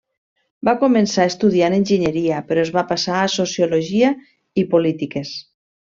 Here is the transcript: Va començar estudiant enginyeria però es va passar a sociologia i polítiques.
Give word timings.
Va 0.69 0.73
començar 0.83 1.27
estudiant 1.31 1.75
enginyeria 1.77 2.39
però 2.49 2.65
es 2.69 2.73
va 2.79 2.87
passar 2.95 3.21
a 3.21 3.31
sociologia 3.37 4.11
i 4.65 4.69
polítiques. 4.77 5.37